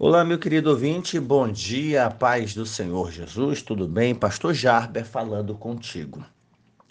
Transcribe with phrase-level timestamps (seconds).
[0.00, 4.14] Olá, meu querido ouvinte, bom dia, paz do Senhor Jesus, tudo bem?
[4.14, 6.24] Pastor Jarber falando contigo,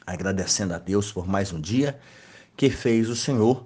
[0.05, 1.97] agradecendo a Deus por mais um dia
[2.57, 3.65] que fez o Senhor.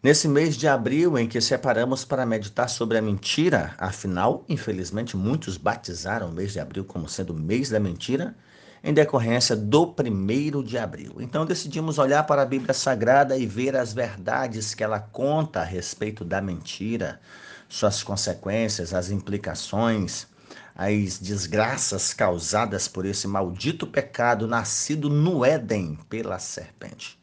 [0.00, 5.56] Nesse mês de abril em que separamos para meditar sobre a mentira, afinal, infelizmente, muitos
[5.56, 8.36] batizaram o mês de abril como sendo o mês da mentira,
[8.84, 11.16] em decorrência do primeiro de abril.
[11.18, 15.64] Então decidimos olhar para a Bíblia Sagrada e ver as verdades que ela conta a
[15.64, 17.20] respeito da mentira
[17.68, 20.26] suas consequências, as implicações,
[20.74, 27.18] as desgraças causadas por esse maldito pecado nascido no Éden pela serpente.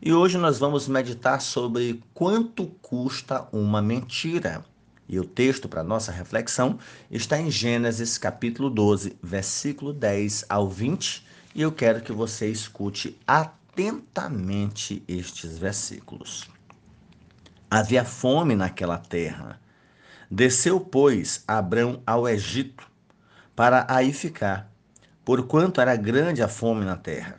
[0.00, 4.64] E hoje nós vamos meditar sobre quanto custa uma mentira.
[5.08, 6.78] E o texto para nossa reflexão
[7.10, 13.18] está em Gênesis capítulo 12, versículo 10 ao 20, e eu quero que você escute
[13.26, 16.48] atentamente estes versículos.
[17.70, 19.58] Havia fome naquela terra
[20.30, 22.86] Desceu, pois, Abrão ao Egito,
[23.56, 24.70] para aí ficar,
[25.24, 27.38] porquanto era grande a fome na terra.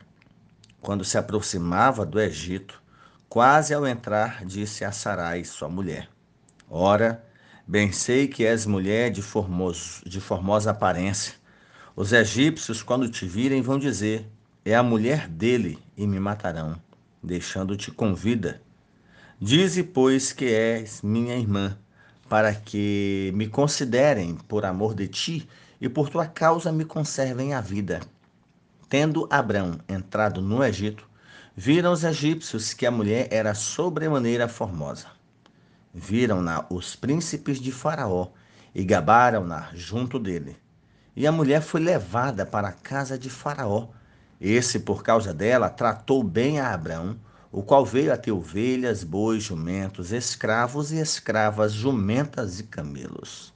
[0.80, 2.82] Quando se aproximava do Egito,
[3.28, 6.08] quase ao entrar, disse a Sarai, sua mulher:
[6.68, 7.24] Ora,
[7.64, 11.34] bem sei que és mulher de, formoso, de formosa aparência.
[11.94, 14.28] Os egípcios, quando te virem, vão dizer:
[14.64, 16.74] É a mulher dele, e me matarão,
[17.22, 18.60] deixando-te com vida.
[19.40, 21.78] Dize, pois, que és minha irmã
[22.30, 25.48] para que me considerem por amor de ti
[25.80, 27.98] e por tua causa me conservem a vida.
[28.88, 31.08] Tendo Abrão entrado no Egito,
[31.56, 35.08] viram os egípcios que a mulher era sobremaneira formosa.
[35.92, 38.28] Viram-na os príncipes de Faraó
[38.72, 40.56] e gabaram-na junto dele.
[41.16, 43.88] E a mulher foi levada para a casa de Faraó.
[44.40, 47.18] Esse, por causa dela, tratou bem a Abrão
[47.52, 53.52] o qual veio a ter ovelhas, bois, jumentos, escravos e escravas, jumentas e camelos.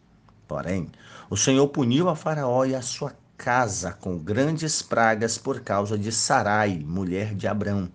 [0.49, 0.91] Porém,
[1.31, 6.11] o Senhor puniu a Faraó e a sua casa com grandes pragas por causa de
[6.11, 7.89] Sarai, mulher de Abrão.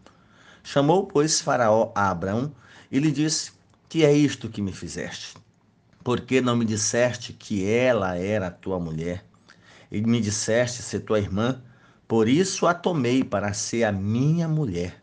[0.64, 2.54] Chamou, pois, Faraó a Abrão
[2.90, 3.52] e lhe disse:
[3.90, 5.36] Que é isto que me fizeste?
[6.02, 9.26] Por que não me disseste que ela era tua mulher?
[9.92, 11.62] E me disseste ser tua irmã?
[12.08, 15.02] Por isso a tomei para ser a minha mulher.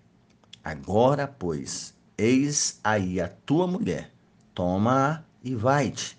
[0.67, 4.13] Agora, pois, eis aí a tua mulher,
[4.53, 6.19] toma-a e vai-te.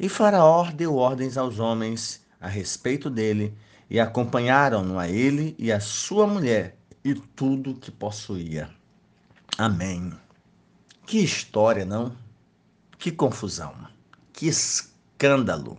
[0.00, 3.56] E Faraó deu ordens aos homens a respeito dele,
[3.88, 8.68] e acompanharam-no a ele e a sua mulher e tudo que possuía.
[9.56, 10.12] Amém.
[11.06, 12.16] Que história, não?
[12.98, 13.76] Que confusão,
[14.32, 15.78] que escândalo,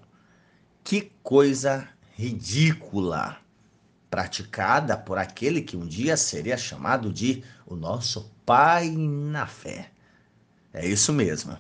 [0.86, 1.86] que coisa
[2.16, 3.43] ridícula
[4.14, 9.90] praticada por aquele que um dia seria chamado de o nosso Pai na fé.
[10.72, 11.58] É isso mesmo.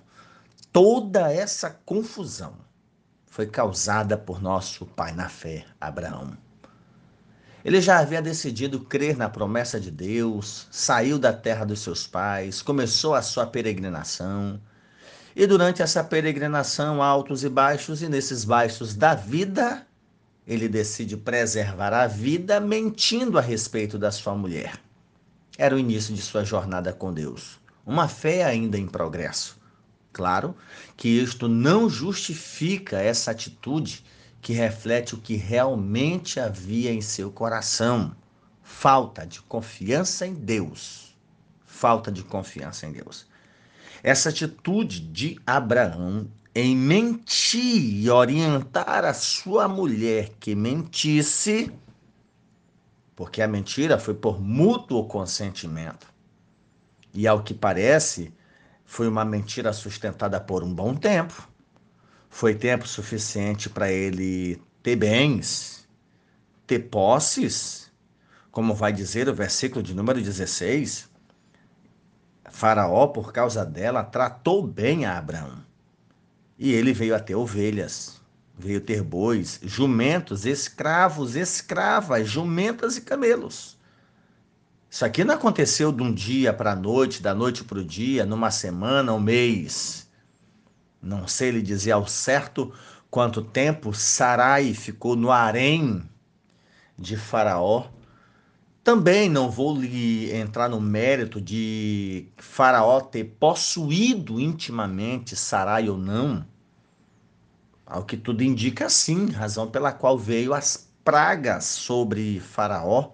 [0.71, 2.53] Toda essa confusão
[3.25, 6.37] foi causada por nosso pai na fé, Abraão.
[7.65, 12.61] Ele já havia decidido crer na promessa de Deus, saiu da terra dos seus pais,
[12.61, 14.61] começou a sua peregrinação.
[15.35, 19.87] E durante essa peregrinação, altos e baixos, e nesses baixos da vida,
[20.45, 24.79] ele decide preservar a vida mentindo a respeito da sua mulher.
[25.57, 29.61] Era o início de sua jornada com Deus, uma fé ainda em progresso.
[30.11, 30.55] Claro
[30.95, 34.03] que isto não justifica essa atitude
[34.41, 38.15] que reflete o que realmente havia em seu coração:
[38.61, 41.15] falta de confiança em Deus.
[41.65, 43.25] Falta de confiança em Deus.
[44.03, 51.71] Essa atitude de Abraão em mentir e orientar a sua mulher que mentisse,
[53.15, 56.07] porque a mentira foi por mútuo consentimento.
[57.13, 58.33] E ao que parece,
[58.85, 61.47] foi uma mentira sustentada por um bom tempo.
[62.29, 65.87] Foi tempo suficiente para ele ter bens,
[66.67, 67.91] ter posses,
[68.51, 71.09] como vai dizer o versículo de número 16.
[72.51, 75.72] Faraó, por causa dela, tratou bem a Abraão.
[76.57, 78.21] E ele veio a ter ovelhas,
[78.57, 83.77] veio ter bois, jumentos, escravos, escravas, jumentas e camelos.
[84.89, 88.25] Isso aqui não aconteceu de um dia para a noite, da noite para o dia,
[88.25, 90.07] numa semana, um mês.
[91.01, 92.71] Não sei lhe dizer ao certo
[93.09, 96.07] quanto tempo Sarai ficou no harém
[96.97, 97.87] de Faraó.
[98.83, 106.45] Também não vou lhe entrar no mérito de Faraó ter possuído intimamente Sarai ou não.
[107.85, 113.11] Ao que tudo indica, sim, razão pela qual veio as pragas sobre Faraó.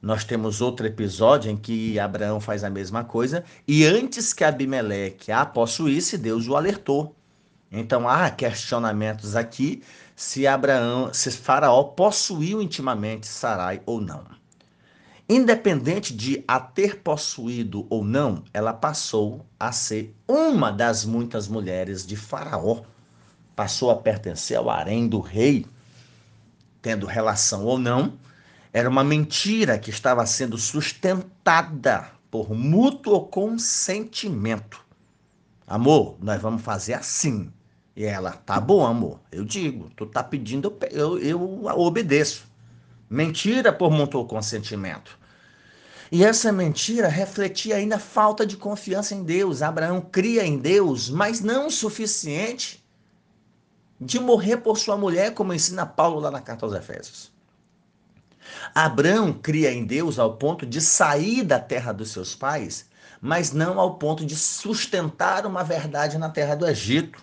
[0.00, 5.30] Nós temos outro episódio em que Abraão faz a mesma coisa e antes que Abimeleque
[5.30, 7.14] a possuísse, Deus o alertou.
[7.70, 9.82] Então há questionamentos aqui
[10.16, 14.37] se Abraão, se Faraó possuiu intimamente Sarai ou não.
[15.30, 22.06] Independente de a ter possuído ou não, ela passou a ser uma das muitas mulheres
[22.06, 22.80] de Faraó.
[23.54, 25.66] Passou a pertencer ao harém do rei,
[26.80, 28.18] tendo relação ou não.
[28.72, 34.82] Era uma mentira que estava sendo sustentada por mútuo consentimento.
[35.66, 37.52] Amor, nós vamos fazer assim.
[37.94, 42.46] E ela, tá bom, amor, eu digo, tu tá pedindo, eu, eu, eu obedeço.
[43.08, 45.18] Mentira por mútuo consentimento.
[46.10, 49.62] E essa mentira refletia ainda a falta de confiança em Deus.
[49.62, 52.84] Abraão cria em Deus, mas não o suficiente
[54.00, 57.32] de morrer por sua mulher, como ensina Paulo lá na carta aos Efésios.
[58.74, 62.86] Abraão cria em Deus ao ponto de sair da terra dos seus pais,
[63.20, 67.22] mas não ao ponto de sustentar uma verdade na terra do Egito.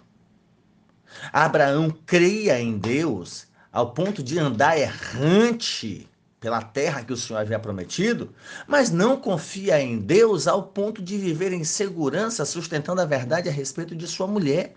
[1.31, 6.07] Abraão cria em Deus ao ponto de andar errante
[6.39, 8.33] pela terra que o Senhor havia prometido,
[8.65, 13.51] mas não confia em Deus ao ponto de viver em segurança, sustentando a verdade a
[13.51, 14.75] respeito de sua mulher.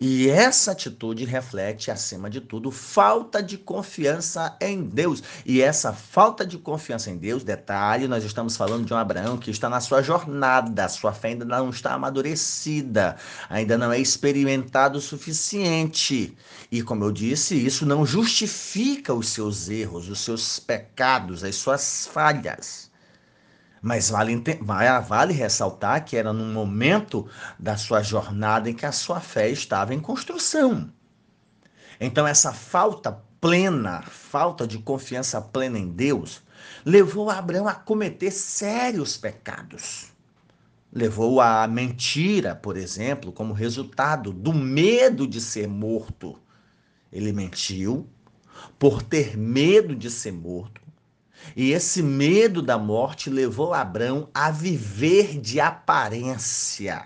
[0.00, 5.22] E essa atitude reflete, acima de tudo, falta de confiança em Deus.
[5.44, 9.50] E essa falta de confiança em Deus, detalhe, nós estamos falando de um Abraão que
[9.50, 13.16] está na sua jornada, sua fé ainda não está amadurecida,
[13.50, 16.36] ainda não é experimentado o suficiente.
[16.70, 22.06] E como eu disse, isso não justifica os seus erros, os seus pecados, as suas
[22.06, 22.87] falhas.
[23.80, 24.42] Mas vale,
[25.06, 27.28] vale ressaltar que era num momento
[27.58, 30.92] da sua jornada em que a sua fé estava em construção.
[32.00, 36.42] Então, essa falta plena, falta de confiança plena em Deus,
[36.84, 40.06] levou Abraão a cometer sérios pecados.
[40.92, 46.38] Levou a mentira, por exemplo, como resultado do medo de ser morto.
[47.12, 48.08] Ele mentiu
[48.78, 50.87] por ter medo de ser morto
[51.56, 57.04] e esse medo da morte levou Abraão a viver de aparência.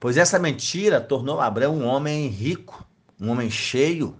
[0.00, 2.86] Pois essa mentira tornou Abraão um homem rico,
[3.20, 4.16] um homem cheio,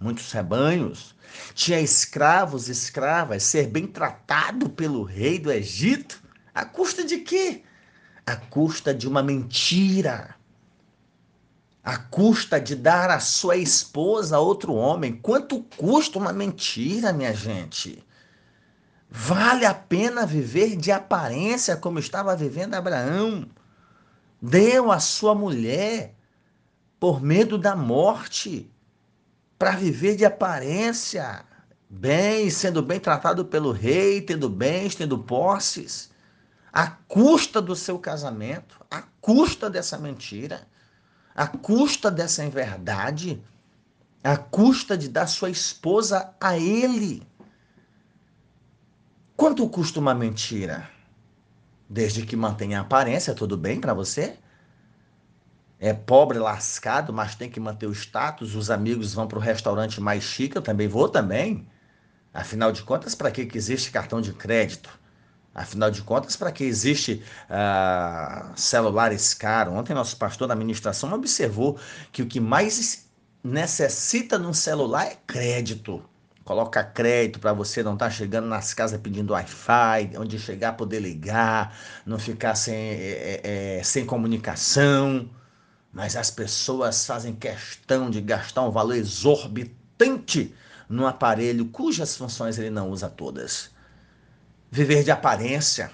[0.00, 1.14] muitos rebanhos,
[1.54, 6.22] tinha escravos e escravas, ser bem tratado pelo rei do Egito.
[6.54, 7.62] A custa de quê?
[8.26, 10.34] A custa de uma mentira.
[11.82, 15.12] A custa de dar a sua esposa a outro homem.
[15.14, 18.04] Quanto custa uma mentira, minha gente?
[19.10, 23.50] Vale a pena viver de aparência como estava vivendo Abraão.
[24.40, 26.14] Deu a sua mulher
[27.00, 28.70] por medo da morte
[29.58, 31.44] para viver de aparência,
[31.88, 36.10] bem, sendo bem tratado pelo rei, tendo bens, tendo posses,
[36.72, 40.66] à custa do seu casamento, à custa dessa mentira,
[41.34, 43.42] à custa dessa inverdade,
[44.22, 47.28] à custa de dar sua esposa a ele.
[49.40, 50.90] Quanto custa uma mentira?
[51.88, 54.36] Desde que mantenha a aparência, tudo bem para você?
[55.78, 58.54] É pobre, lascado, mas tem que manter o status.
[58.54, 61.66] Os amigos vão para o restaurante mais chique, eu também vou também.
[62.34, 64.90] Afinal de contas, para que, que existe cartão de crédito?
[65.54, 69.72] Afinal de contas, para que existe uh, celulares caros?
[69.72, 71.80] Ontem nosso pastor da administração observou
[72.12, 73.08] que o que mais
[73.42, 76.09] necessita num celular é crédito
[76.50, 80.98] coloca crédito para você não estar tá chegando nas casas pedindo Wi-Fi, onde chegar poder
[80.98, 85.30] ligar, não ficar sem, é, é, é, sem comunicação.
[85.92, 90.52] Mas as pessoas fazem questão de gastar um valor exorbitante
[90.88, 93.70] no aparelho cujas funções ele não usa todas.
[94.72, 95.92] Viver de aparência.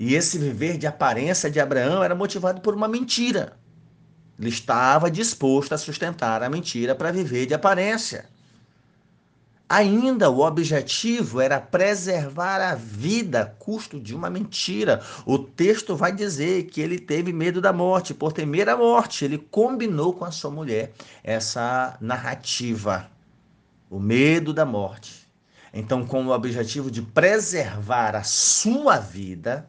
[0.00, 3.56] E esse viver de aparência de Abraão era motivado por uma mentira.
[4.36, 8.34] Ele estava disposto a sustentar a mentira para viver de aparência.
[9.68, 15.02] Ainda o objetivo era preservar a vida a custo de uma mentira.
[15.24, 18.14] O texto vai dizer que ele teve medo da morte.
[18.14, 20.92] Por temer a morte, ele combinou com a sua mulher
[21.24, 23.10] essa narrativa.
[23.90, 25.26] O medo da morte.
[25.74, 29.68] Então, com o objetivo de preservar a sua vida,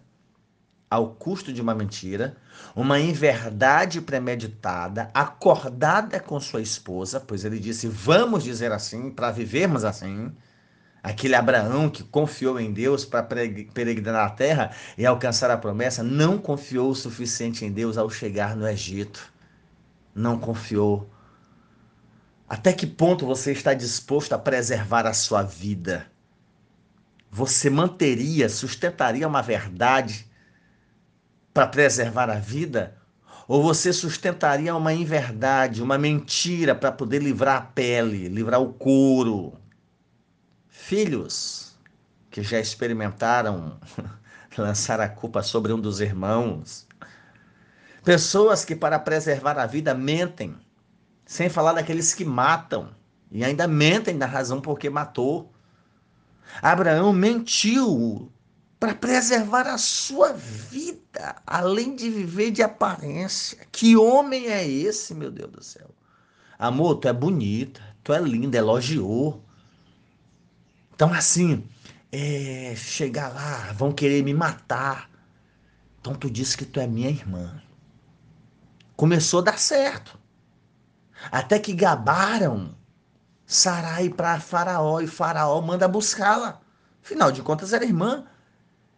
[0.90, 2.38] ao custo de uma mentira,
[2.76, 9.84] uma inverdade premeditada, acordada com sua esposa, pois ele disse: Vamos dizer assim, para vivermos
[9.84, 10.32] assim.
[11.04, 16.38] Aquele Abraão que confiou em Deus para peregrinar a terra e alcançar a promessa, não
[16.38, 19.32] confiou o suficiente em Deus ao chegar no Egito.
[20.14, 21.10] Não confiou.
[22.50, 26.08] Até que ponto você está disposto a preservar a sua vida?
[27.32, 30.27] Você manteria, sustentaria uma verdade
[31.58, 32.96] para preservar a vida?
[33.48, 39.58] Ou você sustentaria uma inverdade, uma mentira para poder livrar a pele, livrar o couro?
[40.68, 41.76] Filhos
[42.30, 43.80] que já experimentaram
[44.56, 46.88] lançar a culpa sobre um dos irmãos.
[48.04, 50.56] Pessoas que, para preservar a vida, mentem,
[51.26, 52.92] sem falar daqueles que matam
[53.32, 55.52] e ainda mentem da razão por que matou.
[56.62, 58.32] Abraão mentiu
[58.80, 63.58] para preservar a sua vida, além de viver de aparência.
[63.72, 65.90] Que homem é esse, meu Deus do céu?
[66.60, 69.44] Amor, tu é bonita, tu é linda, elogiou.
[70.94, 71.64] Então, assim,
[72.12, 75.10] é, chegar lá, vão querer me matar.
[76.00, 77.62] Então, tu disse que tu é minha irmã.
[78.96, 80.20] Começou a dar certo.
[81.32, 82.76] Até que gabaram
[83.48, 86.60] Sarai para Faraó e Faraó manda buscá-la.
[87.02, 88.26] Afinal de contas, era irmã.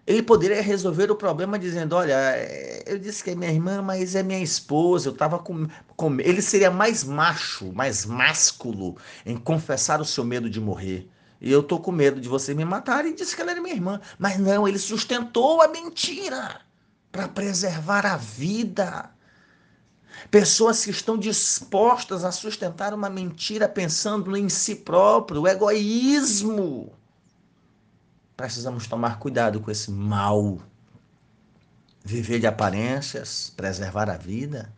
[0.10, 4.16] Ele poderia resolver o problema dizendo: Olha, é, eu disse que é minha irmã, mas
[4.16, 5.10] é minha esposa.
[5.10, 6.20] Eu estava com, com.
[6.20, 11.08] Ele seria mais macho, mais másculo em confessar o seu medo de morrer.
[11.40, 13.06] E eu tô com medo de você me matar.
[13.06, 14.02] E disse que ela era minha irmã.
[14.18, 16.60] Mas não, ele sustentou a mentira
[17.12, 19.12] para preservar a vida.
[20.32, 26.99] Pessoas que estão dispostas a sustentar uma mentira pensando em si próprio, egoísmo.
[28.40, 30.60] Precisamos tomar cuidado com esse mal.
[32.06, 34.74] Viver de aparências, preservar a vida.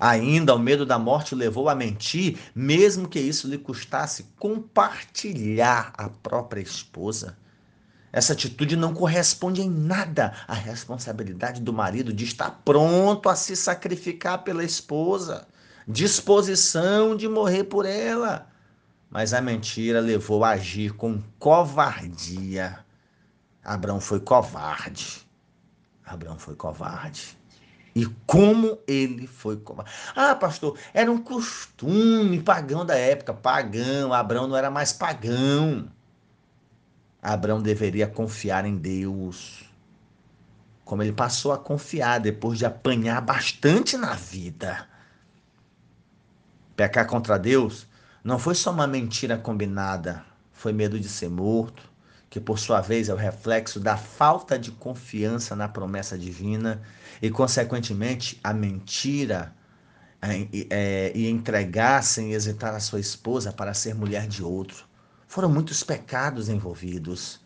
[0.00, 5.92] Ainda o medo da morte o levou a mentir, mesmo que isso lhe custasse compartilhar
[5.96, 7.38] a própria esposa.
[8.12, 13.54] Essa atitude não corresponde em nada à responsabilidade do marido de estar pronto a se
[13.54, 15.46] sacrificar pela esposa,
[15.86, 18.51] disposição de morrer por ela.
[19.12, 22.82] Mas a mentira levou a agir com covardia.
[23.62, 25.28] Abraão foi covarde.
[26.02, 27.36] Abraão foi covarde.
[27.94, 29.92] E como ele foi covarde.
[30.16, 33.34] Ah, pastor, era um costume pagão da época.
[33.34, 34.14] Pagão.
[34.14, 35.92] Abraão não era mais pagão.
[37.20, 39.62] Abraão deveria confiar em Deus.
[40.86, 44.88] Como ele passou a confiar depois de apanhar bastante na vida.
[46.74, 47.91] Pecar contra Deus
[48.24, 51.90] não foi só uma mentira combinada, foi medo de ser morto,
[52.30, 56.80] que por sua vez é o reflexo da falta de confiança na promessa divina
[57.20, 59.54] e, consequentemente, a mentira
[60.22, 64.86] é, é, e entregar sem hesitar a sua esposa para ser mulher de outro.
[65.26, 67.40] Foram muitos pecados envolvidos.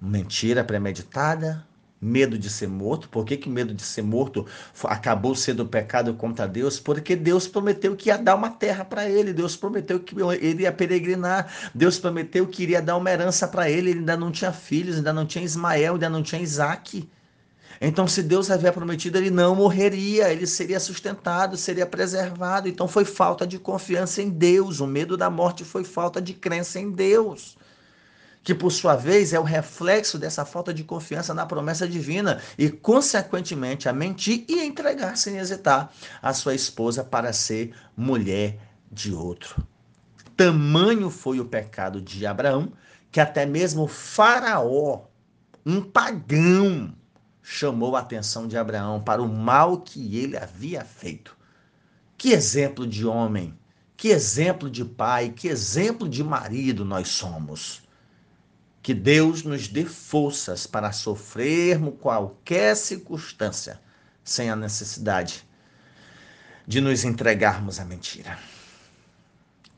[0.00, 1.64] Mentira premeditada,
[2.02, 3.08] medo de ser morto.
[3.08, 4.44] Por que, que medo de ser morto
[4.84, 6.80] acabou sendo pecado contra Deus?
[6.80, 10.72] Porque Deus prometeu que ia dar uma terra para ele, Deus prometeu que ele ia
[10.72, 14.96] peregrinar, Deus prometeu que iria dar uma herança para ele, ele ainda não tinha filhos,
[14.96, 17.08] ainda não tinha Ismael, ainda não tinha Isaac.
[17.80, 22.68] Então, se Deus havia prometido, ele não morreria, ele seria sustentado, seria preservado.
[22.68, 24.78] Então, foi falta de confiança em Deus.
[24.78, 27.56] O medo da morte foi falta de crença em Deus.
[28.42, 32.68] Que, por sua vez, é o reflexo dessa falta de confiança na promessa divina e,
[32.68, 38.58] consequentemente, a mentir e entregar sem hesitar a sua esposa para ser mulher
[38.90, 39.64] de outro.
[40.36, 42.72] Tamanho foi o pecado de Abraão
[43.12, 45.02] que até mesmo Faraó,
[45.66, 46.94] um pagão,
[47.42, 51.36] chamou a atenção de Abraão para o mal que ele havia feito.
[52.16, 53.56] Que exemplo de homem,
[53.96, 57.81] que exemplo de pai, que exemplo de marido nós somos.
[58.82, 63.80] Que Deus nos dê forças para sofrermos qualquer circunstância
[64.24, 65.46] sem a necessidade
[66.66, 68.38] de nos entregarmos à mentira.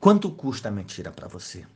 [0.01, 1.67] Quanto custa a mentira para você?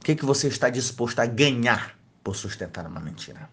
[0.00, 3.48] O que, que você está disposto a ganhar por sustentar uma mentira?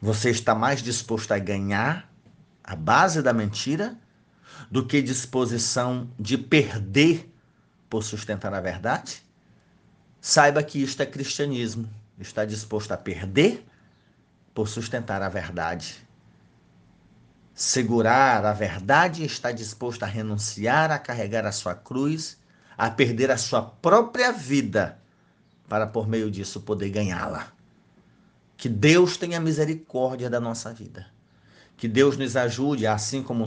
[0.00, 2.12] Você está mais disposto a ganhar
[2.62, 3.98] a base da mentira
[4.70, 7.32] do que disposição de perder
[7.90, 9.25] por sustentar a verdade?
[10.20, 11.88] Saiba que isto é cristianismo.
[12.18, 13.64] Está disposto a perder
[14.54, 16.06] por sustentar a verdade.
[17.54, 22.38] Segurar a verdade está disposto a renunciar a carregar a sua cruz,
[22.76, 24.98] a perder a sua própria vida,
[25.68, 27.52] para por meio disso poder ganhá-la.
[28.56, 31.06] Que Deus tenha misericórdia da nossa vida.
[31.76, 33.44] Que Deus nos ajude, assim como,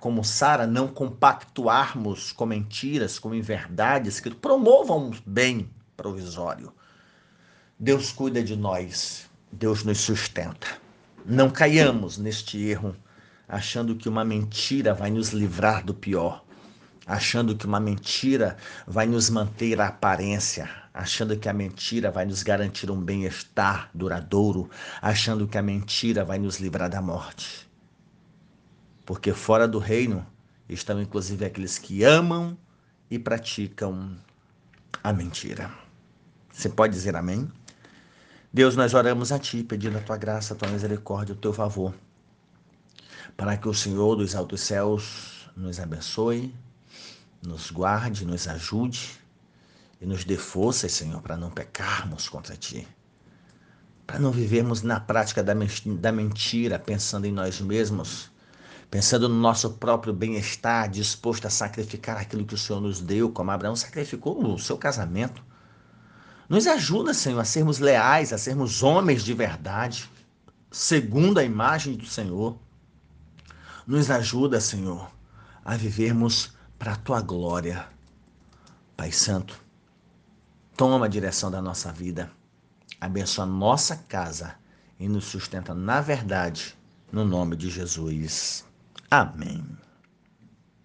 [0.00, 5.70] como Sara, não compactuarmos com mentiras, com inverdades que promovam bem
[6.02, 6.72] provisório.
[7.78, 10.66] Deus cuida de nós, Deus nos sustenta.
[11.24, 12.96] Não caiamos neste erro,
[13.48, 16.42] achando que uma mentira vai nos livrar do pior.
[17.06, 18.56] achando que uma mentira
[18.86, 24.70] vai nos manter a aparência, achando que a mentira vai nos garantir um bem-estar duradouro,
[25.00, 27.68] achando que a mentira vai nos livrar da morte.
[29.04, 30.24] Porque fora do reino
[30.68, 32.56] estão inclusive aqueles que amam
[33.10, 34.16] e praticam
[35.02, 35.70] a mentira.
[36.52, 37.50] Você pode dizer amém?
[38.52, 41.94] Deus, nós oramos a Ti, pedindo a Tua graça, a Tua misericórdia, o Teu favor,
[43.36, 46.54] para que o Senhor dos altos céus nos abençoe,
[47.42, 49.18] nos guarde, nos ajude
[50.00, 52.86] e nos dê forças, Senhor, para não pecarmos contra Ti,
[54.06, 58.30] para não vivermos na prática da mentira, pensando em nós mesmos,
[58.90, 63.50] pensando no nosso próprio bem-estar, disposto a sacrificar aquilo que o Senhor nos deu, como
[63.50, 65.42] Abraão sacrificou o seu casamento.
[66.52, 70.10] Nos ajuda, Senhor, a sermos leais, a sermos homens de verdade,
[70.70, 72.58] segundo a imagem do Senhor.
[73.86, 75.10] Nos ajuda, Senhor,
[75.64, 77.88] a vivermos para a tua glória.
[78.94, 79.58] Pai Santo,
[80.76, 82.30] toma a direção da nossa vida,
[83.00, 84.54] abençoa nossa casa
[85.00, 86.76] e nos sustenta na verdade,
[87.10, 88.62] no nome de Jesus.
[89.10, 89.64] Amém.